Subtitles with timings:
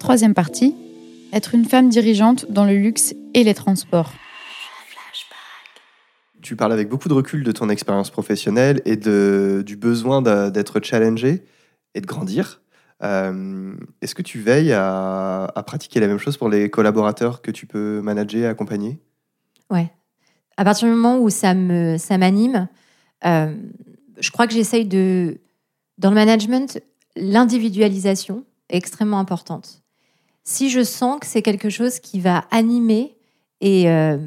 [0.00, 0.74] Troisième partie,
[1.30, 4.10] être une femme dirigeante dans le luxe et les transports.
[6.40, 10.80] Tu parles avec beaucoup de recul de ton expérience professionnelle et de, du besoin d'être
[10.82, 11.44] challengé
[11.94, 12.62] et de grandir.
[13.02, 17.66] Euh, est-ce que tu veilles à, pratiquer la même chose pour les collaborateurs que tu
[17.66, 18.98] peux manager, accompagner?
[19.68, 19.92] Ouais.
[20.56, 22.68] À partir du moment où ça me ça m'anime,
[23.26, 23.54] euh,
[24.18, 25.38] je crois que j'essaye de
[25.98, 26.80] dans le management
[27.16, 29.82] l'individualisation est extrêmement importante.
[30.44, 33.16] Si je sens que c'est quelque chose qui va animer
[33.60, 34.18] et, euh,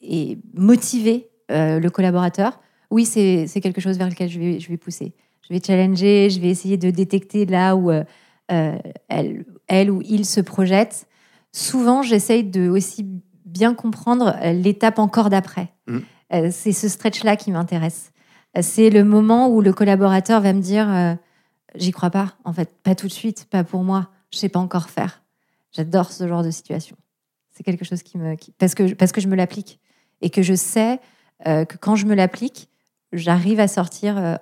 [0.00, 4.76] et motiver euh, le collaborateur, oui, c'est quelque chose vers lequel je vais, je vais
[4.76, 5.14] pousser.
[5.48, 8.04] Je vais challenger, je vais essayer de détecter là où euh,
[8.48, 11.06] elle, elle ou il se projette.
[11.52, 13.06] Souvent, j'essaye de aussi
[13.44, 15.72] bien comprendre l'étape encore d'après.
[15.86, 16.50] Mmh.
[16.50, 18.12] c'est ce stretch-là qui m'intéresse.
[18.60, 21.16] C'est le moment où le collaborateur va me dire
[21.74, 24.60] j'y crois pas, en fait, pas tout de suite, pas pour moi, je sais pas
[24.60, 25.22] encore faire.
[25.72, 26.96] J'adore ce genre de situation.
[27.52, 28.36] C'est quelque chose qui me.
[28.58, 29.80] parce, que, parce que je me l'applique.
[30.22, 31.00] Et que je sais
[31.46, 32.68] euh, que quand je me l'applique,
[33.12, 34.36] j'arrive à sortir euh,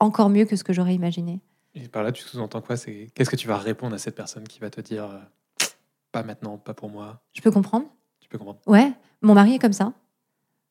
[0.00, 1.40] encore mieux que ce que j'aurais imaginé.
[1.74, 2.76] Et par là, tu sous-entends quoi?
[2.76, 5.66] C'est Qu'est-ce que tu vas répondre à cette personne qui va te dire euh,
[6.10, 7.20] pas maintenant, pas pour moi?
[7.32, 7.86] Je peux comprendre.
[8.18, 8.58] Tu peux comprendre.
[8.66, 9.92] Ouais, mon mari est comme ça.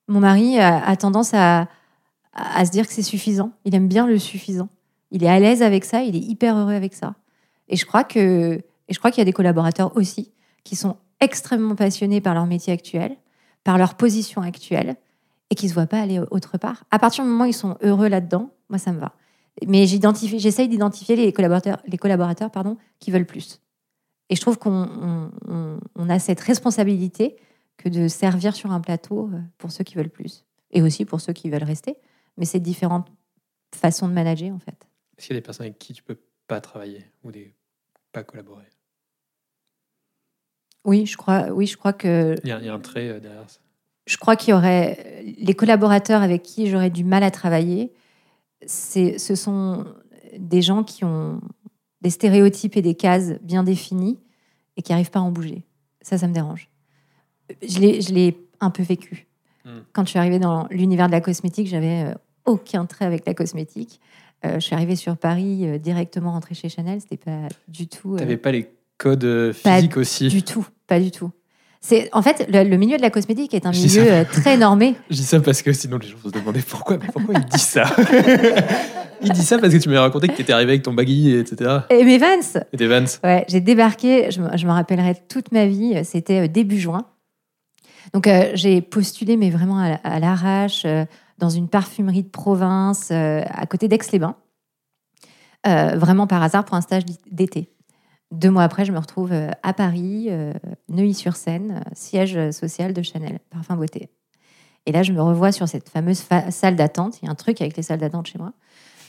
[0.08, 1.68] Mon mari a, tendance à,
[2.34, 3.52] à se dire que c'est suffisant.
[3.64, 4.68] Il aime bien le suffisant.
[5.12, 7.16] Il est à l'aise avec ça, il est hyper heureux avec ça.
[7.70, 10.32] Et je crois que, et je crois qu'il y a des collaborateurs aussi
[10.64, 13.16] qui sont extrêmement passionnés par leur métier actuel,
[13.64, 14.96] par leur position actuelle,
[15.50, 16.84] et qui ne se voient pas aller autre part.
[16.92, 19.14] À partir du moment où ils sont heureux là-dedans, moi, ça me va.
[19.68, 23.62] Mais j'essaye d'identifier les collaborateurs, les collaborateurs pardon, qui veulent plus.
[24.30, 25.32] Et je trouve qu'on
[25.96, 27.36] on, a cette responsabilité
[27.78, 30.46] que de servir sur un plateau euh, pour ceux qui veulent plus.
[30.72, 31.96] Et aussi pour ceux qui veulent rester.
[32.38, 33.08] Mais c'est différentes
[33.74, 34.88] façons de manager, en fait.
[35.18, 37.56] Est-ce qu'il y a des personnes avec qui tu peux pas travailler ou des
[38.12, 38.66] pas collaborer
[40.86, 42.36] Oui, je crois, oui, je crois que.
[42.44, 43.60] Il y, a, un trait euh, derrière ça.
[44.06, 47.94] Je crois qu'il y aurait les collaborateurs avec qui j'aurais du mal à travailler.
[48.66, 49.86] C'est, ce sont
[50.38, 51.42] des gens qui ont
[52.02, 54.20] des stéréotypes et des cases bien définies
[54.78, 55.64] et qui n'arrivent pas à en bouger.
[56.02, 56.70] Ça, ça me dérange.
[57.62, 59.28] Je l'ai, je l'ai un peu vécu.
[59.66, 59.82] Hmm.
[59.94, 62.14] Quand je suis arrivée dans l'univers de la cosmétique, j'avais euh,
[62.46, 64.00] aucun trait avec la cosmétique.
[64.46, 67.02] Euh, je suis arrivée sur Paris euh, directement rentrée chez Chanel.
[67.02, 68.16] C'était pas du tout.
[68.16, 71.32] Tu n'avais pas les codes physiques pas aussi Du tout, pas du tout.
[71.82, 74.96] C'est en fait le, milieu de la cosmétique est un milieu très normé.
[75.10, 77.46] Je dis ça parce que sinon les gens vont se demander pourquoi, mais pourquoi il
[77.46, 77.86] dit ça?
[79.22, 81.34] Il dit ça parce que tu m'as raconté que tu étais arrivé avec ton baggy,
[81.34, 81.80] etc.
[81.90, 82.62] Et mes Vans.
[82.72, 83.04] Et tes Vans.
[83.22, 84.32] Ouais, j'ai débarqué.
[84.32, 86.00] Je me, rappellerai toute ma vie.
[86.06, 87.06] C'était début juin.
[88.14, 90.86] Donc j'ai postulé, mais vraiment à, l'arrache
[91.40, 94.36] dans une parfumerie de province euh, à côté d'Aix-les-Bains,
[95.68, 97.74] euh, vraiment par hasard pour un stage d'été.
[98.32, 100.30] Deux mois après, je me retrouve euh, à Paris,
[100.90, 104.10] Neuilly-sur-Seine, siège social de Chanel, parfum beauté.
[104.86, 107.20] Et là, je me revois sur cette fameuse salle d'attente.
[107.22, 108.54] Il y a un truc avec les salles d'attente chez moi.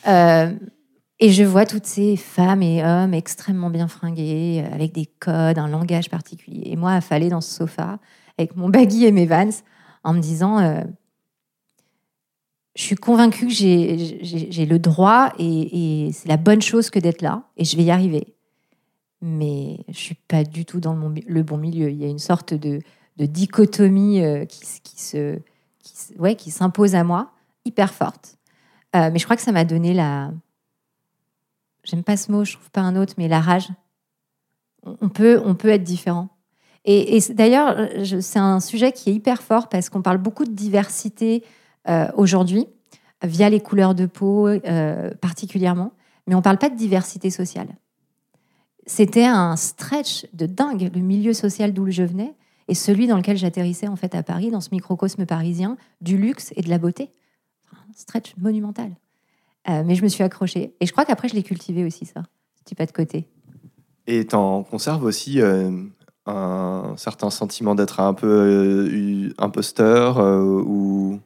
[0.06, 5.68] et je vois toutes ces femmes et hommes extrêmement bien fringués, avec des codes, un
[5.68, 6.62] langage particulier.
[6.66, 7.98] Et moi, affalée dans ce sofa,
[8.36, 9.50] avec mon baggy et mes vans,
[10.02, 10.82] en me disant
[12.76, 17.44] je suis convaincue que j'ai le droit et, c'est la bonne chose que d'être là
[17.56, 18.34] et je vais y arriver.
[19.22, 21.91] Mais je suis pas du tout dans le, bon milieu.
[21.91, 22.80] Il y a une sorte de,
[23.19, 24.64] dichotomie euh, qui,
[24.97, 25.38] se,
[26.19, 27.32] ouais, qui s'impose à moi,
[27.66, 28.38] hyper forte.
[28.97, 30.32] Euh, mais je crois que ça m'a donné la.
[31.84, 33.69] J'aime pas ce mot, je trouve pas un autre, mais la rage.
[34.82, 36.30] On peut, on peut être différent.
[36.86, 37.76] Et, d'ailleurs,
[38.22, 41.44] c'est un sujet qui est hyper fort parce qu'on parle beaucoup de diversité,
[42.14, 42.66] aujourd'hui,
[43.22, 45.92] via les couleurs de peau euh, particulièrement,
[46.26, 47.68] mais on ne parle pas de diversité sociale.
[48.86, 52.34] C'était un stretch de dingue, le milieu social d'où je venais
[52.68, 56.52] et celui dans lequel j'atterrissais en fait à Paris, dans ce microcosme parisien du luxe
[56.56, 57.10] et de la beauté.
[57.72, 58.91] Un stretch monumental.
[59.68, 60.74] Euh, mais je me suis accrochée.
[60.80, 62.22] Et je crois qu'après, je l'ai cultivé aussi, ça,
[62.64, 63.28] petit pas de côté.
[64.06, 65.41] Et tu en conserves aussi
[66.26, 71.21] un certain sentiment d'être un peu imposteur ou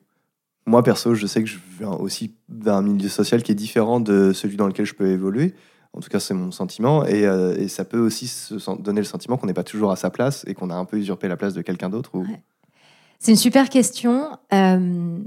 [0.67, 4.33] moi, perso, je sais que je viens aussi d'un milieu social qui est différent de
[4.33, 5.55] celui dans lequel je peux évoluer.
[5.93, 7.05] En tout cas, c'est mon sentiment.
[7.05, 8.33] Et, euh, ça peut aussi
[8.79, 10.97] donner le sentiment qu'on n'est pas toujours à sa place et qu'on a un peu
[10.97, 12.13] usurpé la place de quelqu'un d'autre.
[13.19, 14.39] C'est une super question.
[14.53, 15.19] Euh,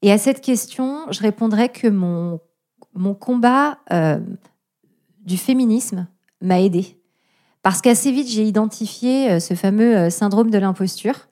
[0.00, 2.40] et à cette question, je répondrais que mon,
[2.94, 4.18] mon combat euh,
[5.24, 6.08] du féminisme
[6.40, 6.98] m'a aidé.
[7.62, 11.28] Parce qu'assez vite, j'ai identifié ce fameux syndrome de l'imposture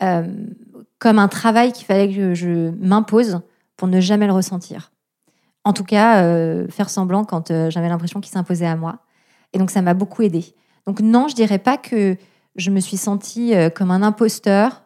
[0.00, 3.40] comme un travail qu'il fallait que je, m'impose
[3.76, 4.92] pour ne jamais le ressentir.
[5.64, 9.00] En tout cas, euh, faire semblant quand euh, j'avais l'impression qu'il s'imposait à moi.
[9.52, 10.54] Et donc, ça m'a beaucoup aidé.
[10.86, 12.16] Donc non, je dirais pas que
[12.56, 14.84] je me suis sentie euh, comme un imposteur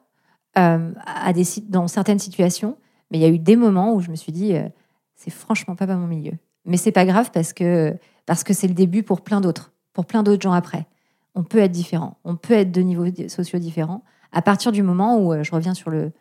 [0.59, 2.77] euh, à des, dans certaines situations,
[3.11, 4.69] mais il y a eu des moments où je me suis dit, euh,
[5.15, 6.33] c'est franchement pas, pas mon milieu.
[6.65, 7.97] Mais c'est pas grave parce que
[8.27, 10.87] parce que c'est le début pour plein d'autres, pour plein d'autres gens après.
[11.35, 14.05] On peut être différent, on peut être de niveaux sociaux différents.
[14.33, 16.13] À partir du moment où euh, je reviens sur le,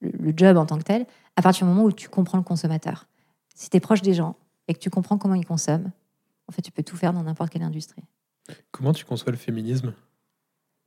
[0.00, 1.06] le, le job en tant que tel,
[1.36, 3.06] à partir du moment où tu comprends le consommateur.
[3.54, 4.36] Si tu es proche des gens
[4.68, 5.90] et que tu comprends comment ils consomment,
[6.48, 8.02] en fait, tu peux tout faire dans n'importe quelle industrie.
[8.70, 9.94] Comment tu conçois le féminisme?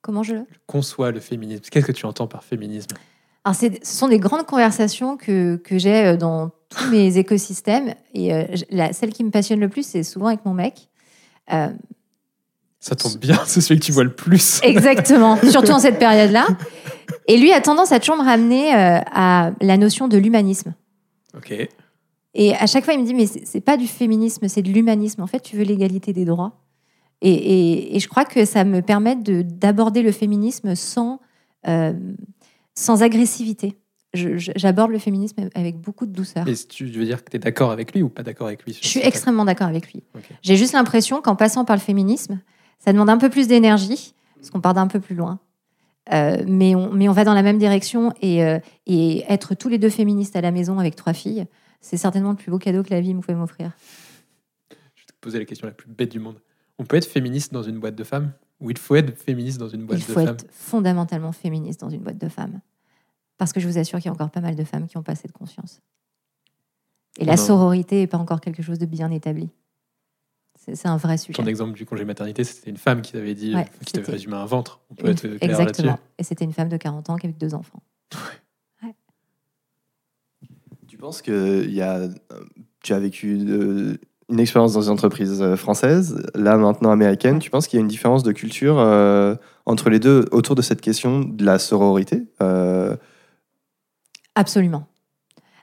[0.01, 0.35] Comment je
[0.67, 1.63] Conçois le féminisme.
[1.71, 2.95] Qu'est-ce que tu entends par féminisme?
[3.43, 7.95] Alors, ce sont des grandes conversations que, que j'ai euh, dans tous mes écosystèmes.
[8.13, 10.89] Et euh, la, celle qui me passionne le plus, c'est souvent avec mon mec.
[11.51, 11.69] Euh,
[12.79, 14.59] Ça tombe bien, c'est celui que tu vois le plus.
[14.63, 16.47] exactement, surtout en cette période-là.
[17.27, 20.73] Et lui a tendance à toujours me ramener euh, à la notion de l'humanisme.
[21.35, 21.53] Ok.
[22.33, 25.21] Et à chaque fois, il me dit, mais c'est pas du féminisme, c'est de l'humanisme.
[25.23, 26.61] En fait, tu veux l'égalité des droits.
[27.21, 31.19] Et, et- et je crois que ça me permet de- d'aborder le féminisme sans,
[31.67, 31.93] euh,
[32.75, 33.75] sans agressivité.
[34.13, 36.47] J'aborde le féminisme avec beaucoup de douceur.
[36.47, 38.77] Et tu veux dire que tu es d'accord avec lui ou pas d'accord avec lui
[38.81, 40.03] Je suis extrêmement d'accord avec lui.
[40.43, 42.39] J'ai juste l'impression qu'en passant par le féminisme,
[42.79, 45.39] ça demande un peu plus d'énergie, parce qu'on part d'un peu plus loin.
[46.13, 49.67] Euh, mais, on, mais on va dans la même direction et, euh, et être tous
[49.67, 51.45] les deux féministes à la maison avec trois filles,
[51.81, 53.71] c'est certainement le plus beau cadeau que la vie me pouvait m'offrir.
[54.71, 56.39] Je vais te poser la question la plus bête du monde.
[56.79, 58.31] On peut être féministe dans une boîte de femmes
[58.61, 60.35] Ou il faut être féministe dans une boîte Il de faut femmes?
[60.35, 62.61] être fondamentalement féministe dans une boîte de femmes.
[63.37, 65.03] Parce que je vous assure qu'il y a encore pas mal de femmes qui n'ont
[65.03, 65.81] pas cette conscience.
[67.19, 67.41] Et la Non.
[67.45, 69.49] sororité n'est pas encore quelque chose de bien établi.
[70.73, 71.33] C'est un vrai sujet.
[71.41, 74.35] Ton exemple du congé maternité, c'était une femme qui t'avait dit, Ouais, qui t'avait résumé
[74.35, 74.81] un ventre.
[74.89, 75.61] On peut Une- être clair là-dessus.
[75.61, 75.99] Exactement.
[76.17, 77.81] Et c'était une femme de 40 ans avec deux enfants.
[80.87, 82.09] Tu penses que il y a, euh,
[82.81, 83.97] tu as vécu euh,
[84.29, 87.39] une expérience dans une entreprise euh, française, là maintenant américaine.
[87.39, 89.35] Tu penses qu'il y a une différence de culture euh,
[89.65, 92.95] entre les deux autour de cette question de la sororité Euh,
[94.35, 94.87] Absolument.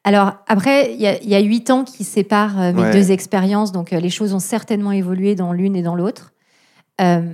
[0.05, 2.93] Alors, après, il y, a- huit ans qui séparent euh, mes Ouais.
[2.93, 6.33] deux expériences, donc euh, les choses ont certainement évolué dans l'une et dans l'autre.
[7.01, 7.33] Euh,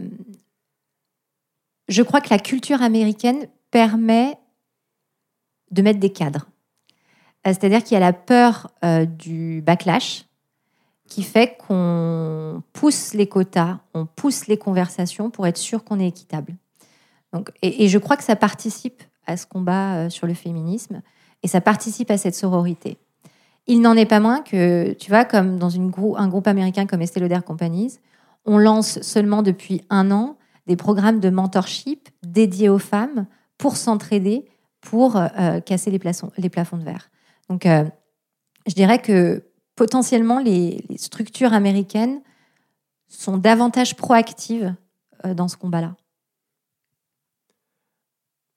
[1.88, 4.38] je crois que la culture américaine permet
[5.72, 6.46] de mettre des cadres.
[7.44, 10.26] C'est-à-dire qu'il y a la peur euh, du backlash
[11.08, 16.06] qui fait qu'on pousse les quotas, on pousse les conversations pour être sûr qu'on est
[16.06, 16.54] équitable.
[17.32, 21.02] Donc, et, et je crois que ça participe à ce combat euh, sur le féminisme
[21.42, 22.98] et ça participe à cette sororité.
[23.66, 27.20] Il n'en est pas moins que, tu vois, comme dans un groupe américain comme Estée
[27.20, 27.98] Lauder Companies,
[28.44, 33.26] on lance seulement depuis un an des programmes de mentorship dédiés aux femmes
[33.58, 34.46] pour s'entraider,
[34.80, 36.30] pour euh, casser les, plafonds
[36.78, 37.10] de verre.
[37.48, 37.84] Donc, euh,
[38.66, 39.44] je dirais que
[39.76, 42.20] potentiellement, les, les structures américaines
[43.08, 44.74] sont davantage proactives
[45.26, 45.96] euh, dans ce combat-là.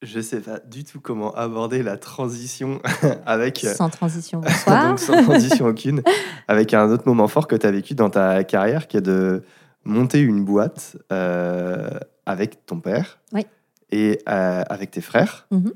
[0.03, 2.79] Je sais pas du tout comment aborder la transition
[3.25, 3.63] avec.
[3.63, 4.89] euh, Sans transition, bonsoir.
[4.89, 6.03] donc sans transition aucune,
[6.47, 9.43] avec un autre moment fort que tu as vécu dans ta carrière, qui est de
[9.85, 11.89] monter une boîte euh,
[12.25, 13.45] avec ton père Oui.
[13.91, 15.47] et euh, avec tes frères.
[15.51, 15.73] Mhm.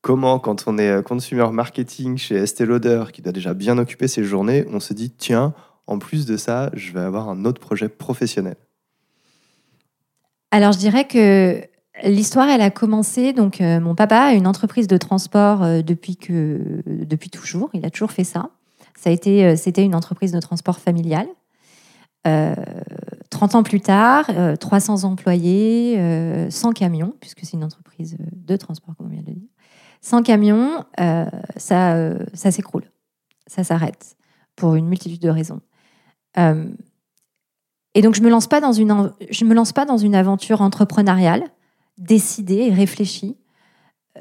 [0.00, 4.22] Comment, quand on est consumer marketing chez Estée Lauder, qui doit déjà bien occuper ses
[4.22, 5.54] journées, on se dit tiens,
[5.88, 8.56] en plus de ça, je vais avoir un autre projet professionnel?
[10.50, 11.60] Alors, je dirais que
[12.04, 13.32] l'histoire, elle a commencé.
[13.32, 17.70] Donc, euh, mon papa a une entreprise de transport euh, depuis, que, depuis toujours.
[17.74, 18.50] Il a toujours fait ça.
[18.96, 21.26] ça a été, euh, c'était une entreprise de transport familial.
[22.26, 22.54] Euh,
[23.30, 28.56] 30 ans plus tard, euh, 300 employés, euh, 100 camions, puisque c'est une entreprise de
[28.56, 29.48] transport, comme on vient de dire.
[30.00, 30.84] 100 camions,
[31.56, 32.84] ça, ça s'écroule.
[33.48, 34.16] Ça s'arrête
[34.54, 35.60] pour une multitude de raisons.
[36.36, 41.50] Et donc, je me me lance pas dans une aventure entrepreneuriale
[41.98, 43.36] décidée et réfléchie.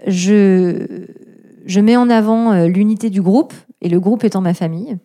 [0.06, 1.06] Je,
[1.66, 4.98] je mets en avant euh, l'unité du groupe et le groupe étant ma famille.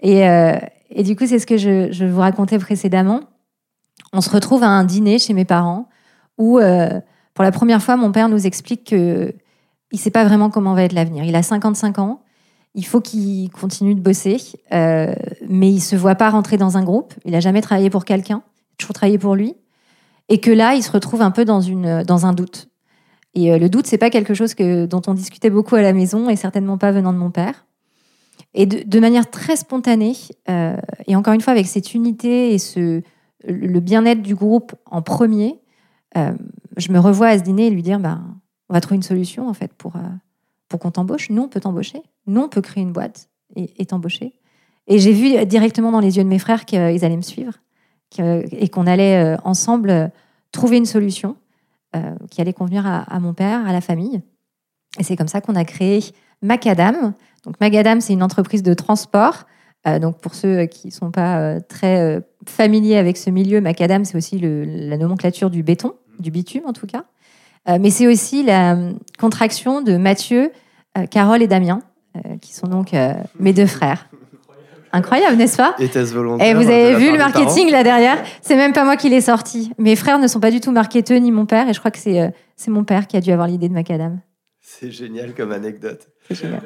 [0.00, 0.56] Et, euh,
[0.90, 3.20] et du coup, c'est ce que je, je vous racontais précédemment.
[4.12, 5.88] On se retrouve à un dîner chez mes parents
[6.38, 7.00] où, euh,
[7.34, 9.34] pour la première fois, mon père nous explique que
[9.92, 11.24] il sait pas vraiment comment va être l'avenir.
[11.24, 12.22] Il a 55 ans.
[12.74, 14.38] Il faut qu'il continue de bosser,
[14.72, 17.14] mais il se voit pas rentrer dans un groupe.
[17.24, 18.42] Il a jamais travaillé pour quelqu'un,
[18.76, 19.54] toujours travaillé pour lui,
[20.28, 21.60] et que là, il se retrouve un peu dans
[22.04, 22.68] dans un doute.
[23.34, 25.92] Et euh, le doute, c'est pas quelque chose que dont on discutait beaucoup à la
[25.92, 27.66] maison, et certainement pas venant de mon père.
[28.54, 30.14] Et de, manière très spontanée,
[30.48, 30.76] euh,
[31.06, 33.02] et encore une fois avec cette unité et ce
[33.46, 35.60] le bien-être du groupe en premier,
[36.16, 36.32] euh,
[36.76, 39.48] je me revois à ce dîner et lui dire, ben, on va trouver une solution
[39.48, 41.30] en fait pour euh, qu'on t'embauche.
[41.30, 42.00] Nous, on peut t'embaucher.
[42.26, 44.32] Nous, on peut créer une boîte et, t'embaucher.
[44.88, 47.52] Et j'ai vu directement dans les yeux de mes frères qu'ils allaient me suivre
[48.18, 50.08] et qu'on allait euh, ensemble euh,
[50.52, 51.36] trouver une solution
[51.96, 54.20] euh, qui allait convenir à, mon père, à la famille.
[54.98, 56.00] Et c'est comme ça qu'on a créé
[56.42, 57.14] Macadam.
[57.44, 59.44] Donc Macadam, c'est une entreprise de transport.
[60.00, 64.38] Donc pour ceux qui ne sont pas très familiers avec ce milieu, Macadam, c'est aussi
[64.38, 67.04] la nomenclature du béton, du bitume en tout cas.
[67.66, 68.78] Mais c'est aussi la
[69.18, 70.52] contraction de Mathieu,
[71.10, 71.80] Carole et Damien,
[72.40, 72.92] qui sont donc
[73.38, 74.08] mes deux frères.
[74.94, 78.22] Incroyable, n'est-ce pas Était-ce volontaire et vous de avez la vu le marketing là derrière
[78.42, 79.72] C'est même pas moi qui l'ai sorti.
[79.78, 81.98] Mes frères ne sont pas du tout marketeurs ni mon père, et je crois que
[81.98, 84.20] c'est euh, c'est mon père qui a dû avoir l'idée de Macadam.
[84.60, 86.08] C'est génial comme anecdote.
[86.28, 86.62] C'est génial.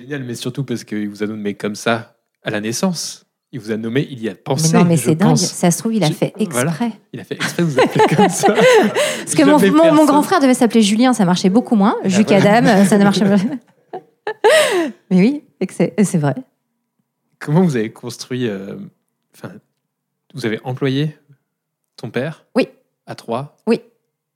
[0.00, 3.24] Génial, mais surtout parce qu'il vous a nommé comme ça à la naissance.
[3.52, 4.72] Il vous a nommé, il y a pensé.
[4.72, 5.36] mais non, mais c'est dingue.
[5.36, 6.64] Ça se trouve, il a Je- fait exprès.
[6.64, 6.92] voilà.
[7.12, 8.52] Il a fait exprès de vous appeler comme ça.
[9.18, 11.94] Parce que mon, mon- mon grand frère devait s'appeler Julien, ça marchait beaucoup moins.
[12.04, 13.36] Jucadam, euh, ça ne marchait pas.
[15.10, 16.34] mais oui, et que c'est c'est vrai.
[17.44, 18.48] Comment vous avez construit.
[18.48, 18.78] euh,
[19.34, 19.52] Enfin,
[20.32, 21.14] vous avez employé
[21.96, 22.68] ton père Oui.
[23.04, 23.82] À trois Oui.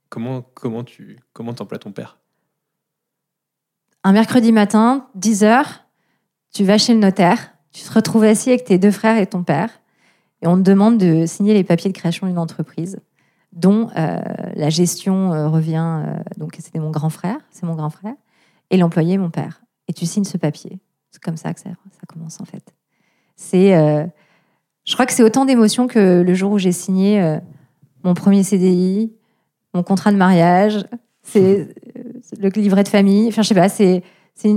[0.09, 2.19] Comment comment tu comment t'emploies ton père?
[4.03, 5.65] Un mercredi matin, 10h,
[6.53, 9.43] tu vas chez le notaire, tu te retrouves assis avec tes deux frères et ton
[9.43, 9.71] père,
[10.43, 12.99] et on te demande de signer les papiers de création d'une entreprise,
[13.51, 14.19] dont euh,
[14.55, 16.03] la gestion euh, revient.
[16.05, 18.13] euh, donc, c'était mon grand frère, c'est mon grand frère,
[18.69, 19.61] et l'employé, mon père.
[19.87, 20.79] Et tu signes ce papier.
[21.11, 22.73] C'est comme ça que ça, ça commence, en fait.
[23.41, 23.73] C'est.
[23.75, 24.05] euh,
[24.85, 27.39] je crois que c'est autant d'émotions que le jour où j'ai signé euh,
[28.03, 29.13] mon premier CDI,
[29.73, 30.85] mon contrat de mariage,
[31.23, 31.73] c'est euh,
[32.37, 33.29] le livret de famille.
[33.29, 34.03] Enfin, je sais pas, c'est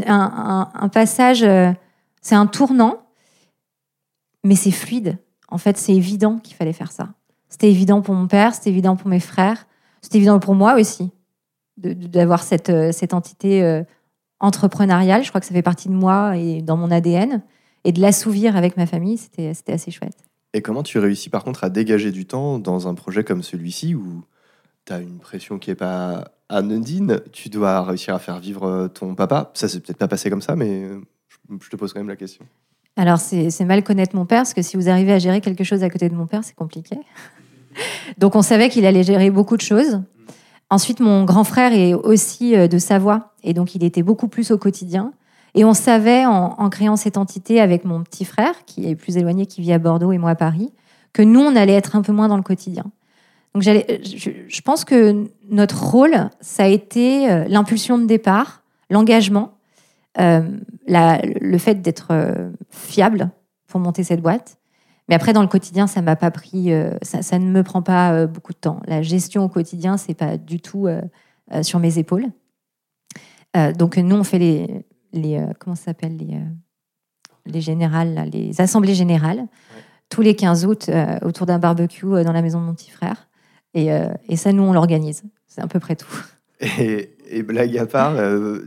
[0.08, 1.46] un, un- passage,
[2.22, 2.98] c'est un tournant,
[4.42, 5.16] mais c'est fluide.
[5.48, 7.10] En fait, c'est évident qu'il fallait faire ça.
[7.48, 9.66] C'était évident pour mon père, c'était évident pour mes frères,
[10.00, 11.12] c'était évident pour moi aussi
[11.76, 13.82] d'avoir cette, cette entité
[14.40, 15.22] entrepreneuriale.
[15.22, 17.42] Je crois que ça fait partie de moi et dans mon ADN.
[17.84, 20.16] Et de l'assouvir avec ma famille, c'était assez chouette.
[20.54, 23.94] Et comment tu réussis par contre à dégager du temps dans un projet comme celui-ci
[23.94, 24.24] où
[24.84, 28.88] tu as une pression qui est pas anodine, tu dois réussir à faire vivre euh,
[28.88, 29.50] ton papa?
[29.54, 31.00] Ça s'est peut-être pas passé comme ça, mais euh,
[31.60, 32.44] je te pose quand même la question.
[32.96, 35.64] Alors, c'est c'est mal connaître mon père, parce que si vous arrivez à gérer quelque
[35.64, 36.96] chose à côté de mon père, c'est compliqué.
[38.18, 40.02] Donc, on savait qu'il allait gérer beaucoup de choses.
[40.68, 44.50] Ensuite, mon grand frère est aussi euh, de Savoie, et donc il était beaucoup plus
[44.50, 45.12] au quotidien.
[45.54, 49.47] Et on savait, en, créant cette entité avec mon petit frère, qui est plus éloigné,
[49.47, 50.73] qui vit à Bordeaux et moi à Paris,
[51.12, 52.85] que nous, on allait être un peu moins dans le quotidien.
[53.54, 58.62] Donc, j'allais- je, je pense que notre rôle, ça a été euh, l'impulsion de départ,
[58.88, 59.52] l'engagement,
[60.18, 60.42] euh,
[60.88, 63.30] le fait d'être euh, fiable
[63.66, 64.56] pour monter cette boîte.
[65.09, 68.12] Mais après, dans le quotidien, ça m'a pas pris, euh, ça, ne me prend pas
[68.12, 68.80] euh, beaucoup de temps.
[68.87, 71.02] La gestion au quotidien, c'est pas du tout euh,
[71.52, 72.26] euh, sur mes épaules.
[73.56, 76.40] Euh, donc nous, on fait les, les euh, comment ça s'appelle les, euh,
[77.47, 79.47] les générales, les assemblées générales,
[80.09, 83.28] tous les 15 août euh, autour d'un barbecue dans la maison de mon petit frère.
[83.75, 83.88] Et,
[84.28, 85.23] et ça, nous, on l'organise.
[85.47, 86.14] C'est à peu près tout.
[86.78, 88.14] Et, et blague à part,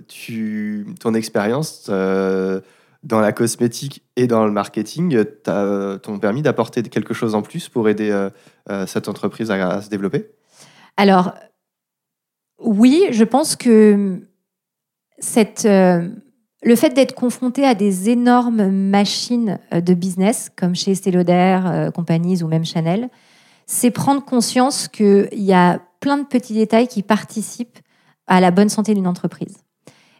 [0.07, 7.35] tu, ton expérience dans la cosmétique et dans le marketing t'ont permis d'apporter quelque chose
[7.35, 8.27] en plus pour aider
[8.87, 10.31] cette entreprise à, à se développer?
[10.97, 11.35] Alors,
[12.59, 14.21] oui, je pense que
[15.19, 16.09] cette, euh,
[16.65, 21.59] le fait d'être confronté à des énormes machines euh, de business, comme chez Estée Lauder,
[21.63, 23.09] euh, Companies ou même Chanel,
[23.67, 27.77] c'est prendre conscience qu'il y a plein de petits détails qui participent
[28.27, 29.57] à la bonne santé d'une entreprise.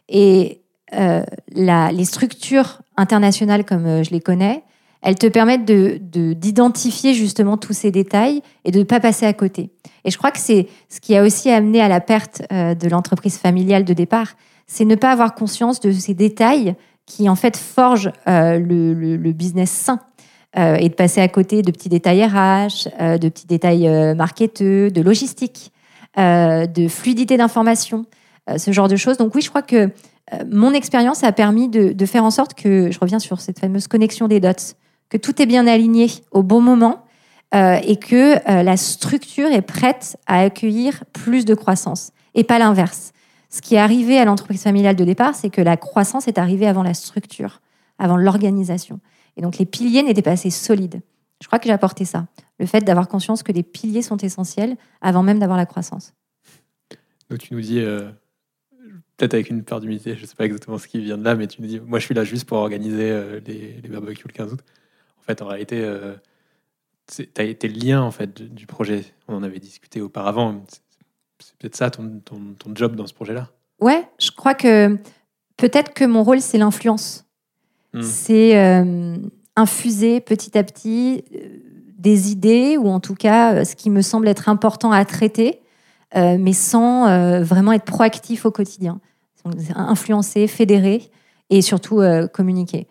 [0.08, 0.62] Et
[0.94, 4.62] euh, les structures internationales, comme je les connais,
[5.02, 9.26] elles te permettent de- de- d'identifier justement tous ces détails et de ne pas passer
[9.26, 9.70] à côté.
[10.04, 13.36] Et je crois que c'est ce qui a aussi amené à la perte de l'entreprise
[13.36, 14.34] familiale de départ,
[14.66, 16.74] c'est ne pas avoir conscience de ces détails
[17.06, 20.00] qui en fait forgent euh, le, business sain.
[20.58, 24.90] Euh, et de passer à côté de petits détails RH, euh, de petits détails marketeux,
[24.90, 25.70] de logistique,
[26.16, 28.06] de fluidité d'information,
[28.56, 29.18] ce genre de choses.
[29.18, 29.90] Donc oui, je crois que
[30.50, 34.28] mon expérience a permis de, faire en sorte que, je reviens sur cette fameuse connexion
[34.28, 34.74] des dots,
[35.10, 37.04] que tout est bien aligné au bon moment
[37.52, 43.12] et que la structure est prête à accueillir plus de croissance et pas l'inverse.
[43.48, 46.66] Ce qui est arrivé à l'entreprise familiale de départ, c'est que la croissance est arrivée
[46.66, 47.60] avant la structure,
[47.98, 49.00] avant l'organisation.
[49.36, 51.00] Et donc les piliers n'étaient pas assez solides.
[51.42, 52.26] Je crois que j'ai apporté ça.
[52.58, 56.14] Le fait d'avoir conscience que les piliers sont essentiels avant même d'avoir la croissance.
[57.28, 58.10] Donc tu nous dis, euh,
[59.16, 61.34] peut-être avec une peur d'humilité, je ne sais pas exactement ce qui vient de là,
[61.34, 64.32] mais tu nous dis, moi je suis là juste pour organiser euh, les, barbecues le
[64.32, 64.60] 15 août.
[65.18, 66.14] En fait, en réalité, euh,
[67.14, 69.04] tu as été le lien en fait, du projet.
[69.28, 70.64] On en avait discuté auparavant.
[71.38, 73.48] C'est- peut-être ça ton, ton, ton job dans ce projet-là.
[73.80, 74.96] Ouais, je crois que
[75.56, 77.24] peut-être que mon rôle, c'est l'influence.
[77.92, 78.02] Hmm.
[78.02, 79.16] C'est euh,
[79.54, 81.58] infuser petit à petit euh,
[81.98, 85.60] des idées ou en tout cas euh, ce qui me semble être important à traiter,
[86.14, 89.00] euh, mais sans euh, vraiment être proactif au quotidien.
[89.44, 91.10] Donc, influencer, fédérer
[91.50, 92.02] et surtout
[92.32, 92.88] communiquer.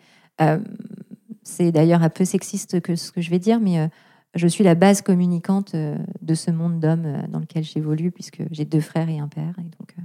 [1.42, 3.90] C'est d'ailleurs un peu sexiste que ce que je vais dire, mais
[4.36, 8.42] je suis la base communicante euh, de ce monde d'hommes euh, dans lequel j'évolue, puisque
[8.50, 9.54] j'ai deux frères et un père.
[9.58, 10.02] Et donc, euh,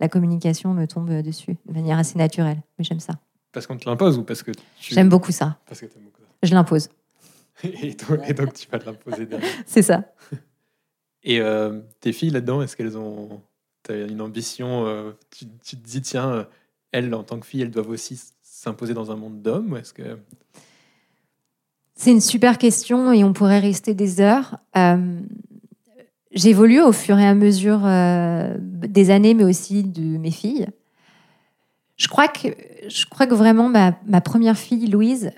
[0.00, 2.60] la communication me tombe dessus de manière assez naturelle.
[2.78, 3.14] Mais j'aime ça.
[3.52, 4.94] Parce qu'on te l'impose ou parce que tu...
[4.94, 5.58] J'aime beaucoup ça.
[5.66, 6.28] Parce que t'aimes beaucoup ça.
[6.42, 6.90] Je l'impose.
[7.64, 9.50] Et donc, et donc, tu vas te l'imposer derrière.
[9.66, 10.04] C'est ça.
[11.24, 13.42] Et euh, tes filles là-dedans, est-ce qu'elles ont
[13.88, 16.46] une ambition euh, tu, tu te dis, tiens,
[16.92, 19.92] elles, en tant que filles, elles doivent aussi s'imposer dans un monde d'hommes ou est-ce
[19.92, 20.18] que...
[21.98, 24.58] C'est une super question et on pourrait rester des heures.
[24.76, 25.20] Euh,
[26.30, 30.68] J'évolue au fur et à mesure euh, des années, mais aussi de mes filles.
[31.96, 32.48] Je crois que,
[32.88, 35.32] je crois que vraiment, ma, première fille, Louise,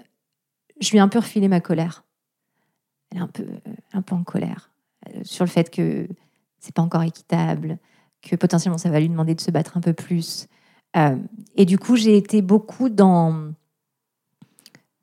[0.82, 2.04] je lui ai un peu refilé ma colère.
[3.10, 3.46] Elle est un peu,
[3.94, 4.70] un peu en colère
[5.08, 6.06] euh, sur le fait que
[6.58, 7.78] c'est pas encore équitable,
[8.20, 10.46] que potentiellement ça va lui demander de se battre un peu plus.
[11.56, 13.52] Et du coup, j'ai été beaucoup dans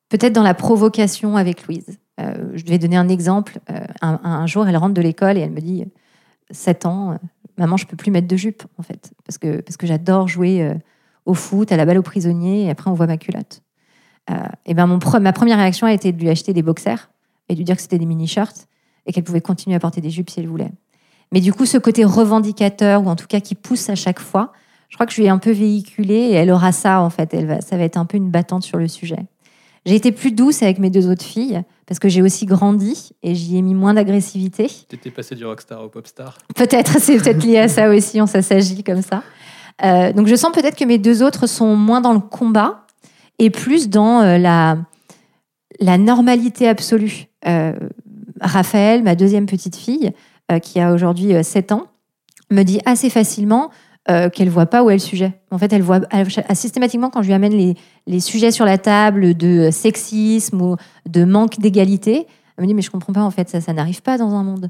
[0.09, 1.99] peut-être dans la provocation avec Louise.
[2.19, 3.59] Euh, je vais donner un exemple.
[3.69, 5.85] Euh, un, jour, elle rentre de l'école et elle me dit
[6.51, 7.15] 7 ans, euh,
[7.57, 10.75] maman, je peux plus mettre de jupe, en fait, parce que, parce que j'adore jouer
[11.25, 13.61] au foot, à la balle aux prisonniers, et après, on voit ma culotte.
[14.65, 17.09] Et ben, ma première réaction a été de lui acheter des boxers
[17.47, 18.67] et de lui dire que c'était des mini-shirts
[19.05, 20.71] et qu'elle pouvait continuer à porter des jupes si elle voulait.
[21.31, 24.51] Mais du coup, ce côté revendicateur, ou en tout cas qui pousse à chaque fois,
[24.89, 27.33] je crois que je lui ai un peu véhiculé et elle aura ça, en fait.
[27.33, 29.25] Elle va, ça va être un peu une battante sur le sujet.
[29.87, 33.35] J'ai été plus douce avec mes deux autres filles parce que j'ai aussi grandi et
[33.35, 34.69] j'y ai mis moins d'agressivité.
[34.89, 38.83] T'étais passé du rockstar au popstar Peut-être, c'est peut-être lié à ça aussi, on s'agit
[38.83, 39.23] comme ça.
[39.85, 42.85] Euh, donc je sens peut-être que mes deux autres sont moins dans le combat
[43.39, 44.77] et plus dans euh, la,
[45.79, 47.27] la normalité absolue.
[47.47, 47.71] Euh,
[48.41, 50.11] Raphaël, ma deuxième petite fille,
[50.61, 51.87] qui a aujourd'hui euh, 7 ans,
[52.51, 53.71] me dit assez facilement
[54.09, 55.33] euh, qu'elle voit pas où est le sujet.
[55.51, 56.01] En fait, elle voit
[56.53, 60.75] systématiquement quand je lui amène les, les sujets sur la table de sexisme ou
[61.07, 62.27] de manque d'égalité,
[62.57, 64.43] elle me dit mais je comprends pas en fait ça, ça n'arrive pas dans un
[64.43, 64.69] monde.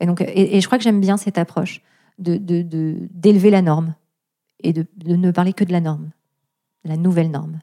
[0.00, 1.82] Et donc et, je crois que j'aime bien cette approche
[2.18, 2.38] de-
[3.12, 3.94] d'élever la norme
[4.62, 6.10] et de, de ne parler que de la norme,
[6.84, 7.60] de la nouvelle norme.